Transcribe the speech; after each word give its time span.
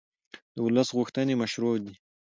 د 0.55 0.57
ولس 0.65 0.89
غوښتنې 0.97 1.33
مشروع 1.41 1.75
دي 1.83 1.93